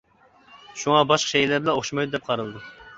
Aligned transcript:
شۇڭا 0.85 1.03
باشقا 1.13 1.35
شەيئىلەر 1.35 1.63
بىلەن 1.65 1.77
ئوخشىمايدۇ، 1.79 2.17
دەپ 2.19 2.29
قارىلىدۇ. 2.33 2.69